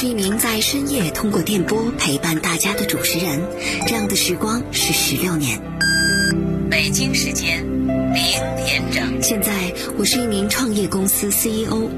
[0.00, 3.38] 是一名在深夜通过电波陪伴大家的主持人，
[3.86, 5.60] 这样的时光是十六年。
[6.70, 7.62] 北京时间
[8.14, 8.24] 零
[8.64, 9.22] 点整。
[9.22, 11.90] 现在我是一名创业公司 CEO，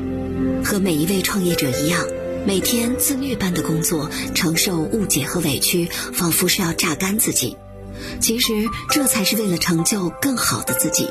[0.64, 2.04] 和每一位创业者一样，
[2.44, 7.56] 每天自虐般的工作，承受误解和委屈，仿佛是要榨干自己。
[8.20, 8.52] 其实
[8.90, 11.08] 这才是为了成就更好的自己。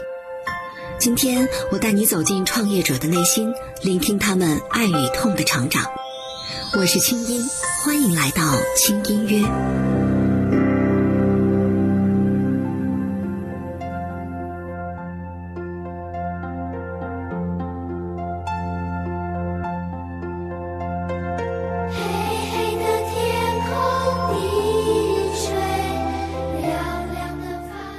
[0.99, 5.85] 今天我带你走进创业者的内心，聆听他们爱与痛的成长。
[6.73, 7.41] 我是清音，
[7.83, 8.41] 欢迎来到
[8.77, 9.45] 轻音乐。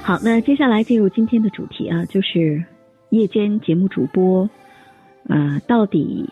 [0.01, 2.65] 好，那接下来进入今天的主题啊，就是
[3.11, 4.49] 夜间节目主播，
[5.29, 6.27] 呃，到底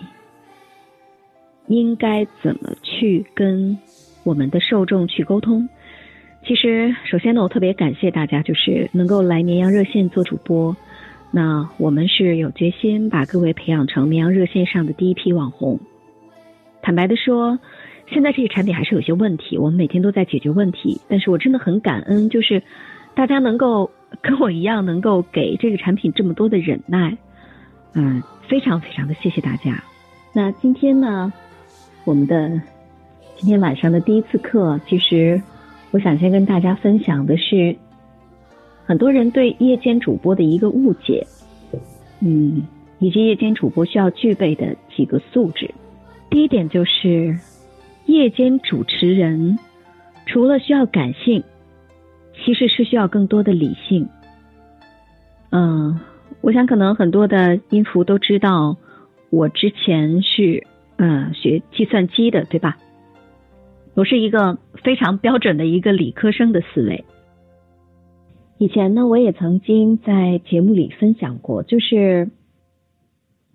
[1.72, 3.78] 应该怎么去跟
[4.24, 5.68] 我们的受众去沟通？
[6.46, 10.76] 其实，首先呢，我特别感谢大家，就是能够来绵阳热线做主播。
[11.32, 15.80] 那我们是有决心把各位培养成绵阳热线上的第一批网红。
[16.82, 17.60] 坦白的说，
[18.10, 22.62] 现在这些产品还是有些问题，我们每天都在解决问题，但是我真的很感恩，就是。
[23.14, 27.18] 大家能够跟我一样，能够给这个产品这么多的忍耐，
[27.94, 29.84] 嗯，非常非常的谢谢大家。
[30.34, 31.32] 那今天呢，
[32.04, 32.50] 我们的
[33.38, 35.42] 今天晚上的第一次课，其实
[35.92, 37.76] 我想先跟大家分享的是，
[38.86, 41.26] 很多人对夜间主播的一个误解，
[42.20, 42.68] 嗯，
[43.00, 45.70] 以及夜间主播需要具备的几个素质。
[46.30, 47.38] 第一点就是，
[48.06, 49.58] 夜间主持人
[50.26, 51.44] 除了需要感性。
[52.44, 54.10] 其实是需要更多的理性。
[55.52, 56.00] 嗯，
[56.40, 58.76] 我想可能很多的音符都知道，
[59.30, 60.66] 我之前是
[61.04, 62.78] 嗯学计算机的，对吧？
[63.96, 67.04] 我是一个非常标准的一个理科生的思维。
[68.60, 72.30] 以前呢，我也曾经在节目里分享过，就是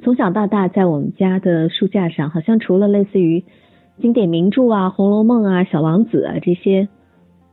[0.02, 3.44] 从小到大，在我们家的书架上，好像除了类似于
[4.00, 6.88] 经典名著啊，《红楼梦》啊，《小王子》啊这些。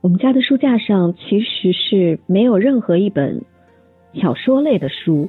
[0.00, 3.42] 我们家的书架上其实是没有任何一本
[4.14, 5.28] 小说类的书。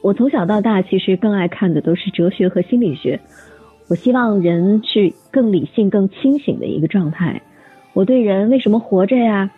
[0.00, 3.20] 我从小到大其实更爱看的都是哲学和心理学。
[3.88, 7.42] 我希望人是更理性、更清醒的一个状态。
[7.94, 9.50] 我对人为什么活着呀？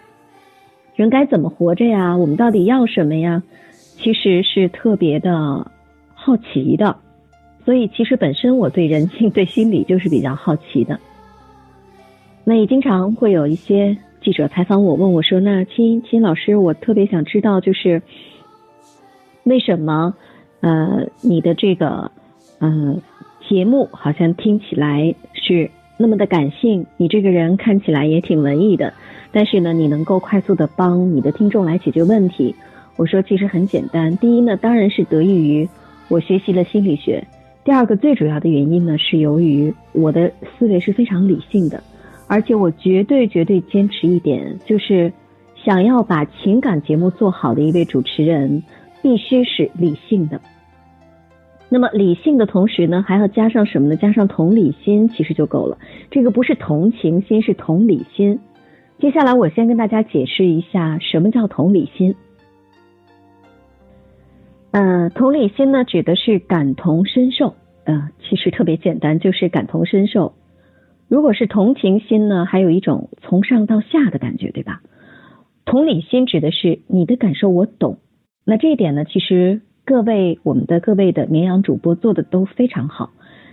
[0.97, 2.17] 人该怎么活着呀？
[2.17, 3.43] 我们到底要什么呀？
[3.73, 5.71] 其实是特别的
[6.15, 6.97] 好奇的。
[7.65, 10.99] 所以其实本身我对人性、对心理就是比较好奇的。
[12.45, 18.03] 那也经常会有一些记者采访我，问我说：“那亲亲老师，我特别想知道，就是
[19.45, 20.15] 为什么
[20.61, 22.11] 呃你的这个
[22.61, 23.01] 嗯
[23.49, 28.93] 节目好像听起来是那么的感性，你这个人看起来也挺文艺的，
[29.33, 32.55] 但是呢，你能够快速的帮你的听众来解决问题？”
[32.97, 35.69] 我说：“其实很简单，第一呢，当然是得益于
[36.09, 37.23] 我学习了心理学；
[37.65, 41.83] 第二个最主要的原因呢，是由于我的思维是非常理性的。”
[42.29, 45.13] 而且我绝对绝对坚持一点，就是
[45.65, 48.63] 想要把情感节目做好的一位主持人，
[49.03, 50.41] 必须是理性的。
[51.69, 53.97] 那么理性的同时呢，还要加上什么呢？
[53.97, 55.79] 加上同理心，其实就够了。
[56.11, 58.41] 这个不是同情心，是同理心。
[58.99, 62.15] 接下来我先跟大家解释一下什么叫同理心。
[64.73, 67.55] 呃，同理心呢，指的是感同身受。
[67.85, 70.35] 呃，其实特别简单，就是感同身受。
[71.09, 74.83] 如果是同情心呢，还有一种从上到下的感觉，对吧？
[75.65, 77.99] 同理心指的是你的感受我懂。
[78.51, 83.11] 那这一点呢，其实各位我们的各位的绵羊主播做的都非常好，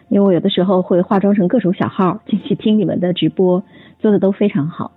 [0.09, 3.62] 因为我有的时候会化妆成各种小号进去听你们的直播，
[4.00, 4.91] 做的都非常好。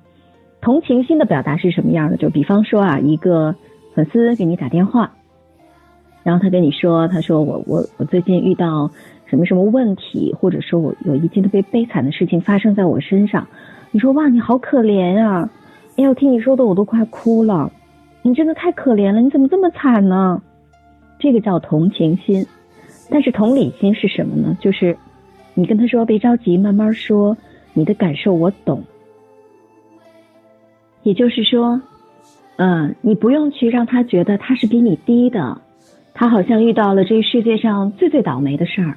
[0.62, 2.16] 同情心的表达是什么样的？
[2.16, 3.55] 就比方说啊，一个
[3.94, 5.12] 粉丝给你打电话，
[6.22, 8.91] 然后他跟你说，他说我我我最近遇到。
[9.26, 13.47] 什么什么问题，或者说我有一件特别悲惨的事情发生在我身上，
[13.93, 15.49] 你说哇，你好可怜呀！
[15.97, 17.70] 哎呀，听你说的我都快哭了，
[18.22, 20.43] 你真的太可怜了，你怎么这么惨呢？
[21.19, 22.46] 这个叫同情心，
[23.11, 24.56] 但是同理心是什么呢？
[24.61, 24.96] 就是
[25.55, 27.37] 你跟他说别着急，慢慢说，
[27.72, 28.82] 你的感受我懂。
[31.02, 31.81] 也就是说，
[32.56, 35.61] 嗯，你不用去让他觉得他是比你低的，
[36.12, 38.94] 他好像遇到了这世界上最最倒霉的事儿。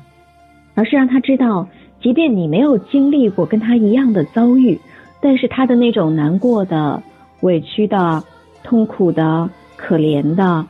[0.76, 1.68] 而是让他知道，
[2.02, 4.80] 即便你没有经历过跟他一样的遭遇，
[5.22, 7.02] 但是他的那种难过的、
[7.42, 8.24] 委屈的、
[8.64, 10.66] 痛苦的、可怜的，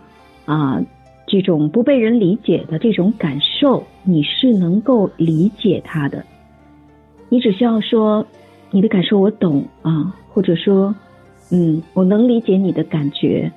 [0.45, 0.81] 啊，
[1.27, 6.23] 这种不被人理解的这种感受，你是能够理解他的。
[7.29, 8.25] 你只需要说
[8.71, 10.93] 你的感受我懂啊，或者说
[11.51, 13.51] 嗯，我能理解你的感觉，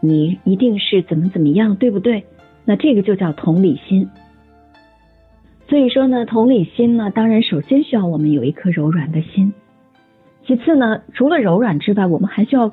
[0.00, 2.24] 你一定是怎么怎么样，对不对？
[2.64, 4.08] 那这个就叫同理心。
[5.68, 9.52] 所以说呢，同理心呢，当然首先需要我们有一颗柔软的心。
[10.46, 12.70] 其次呢，除了柔软之外，我们还需要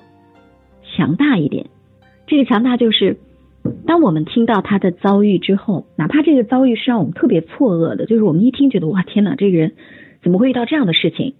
[0.95, 1.67] 强大一点。
[2.27, 3.17] 这个强大就是，
[3.85, 9.73] 当我们听到他的遭遇之后，哪怕这个遭遇是让我们特别错愕的，就是我们一听觉得哇天哪，这个人
[10.23, 11.33] 怎么会遇到这样的事情？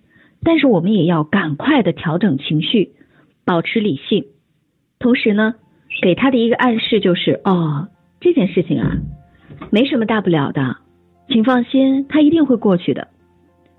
[0.44, 2.92] 但是我们也要赶快的调整情绪，
[3.46, 4.26] 保持理性，
[5.00, 5.56] 同时呢，
[6.02, 7.88] 给他的一个暗示就是哦，
[8.20, 8.98] 这件事情啊，
[9.70, 10.78] 没什么大不了的，
[11.30, 13.08] 请放心，他一定会过去的。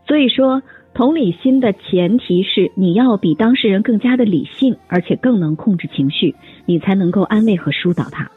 [0.07, 0.63] 所以说。
[0.95, 6.35] 同理心的前提是你要比当事人更加的理性，而且更能控制情绪，
[6.67, 8.31] 你才能够安慰和疏导他。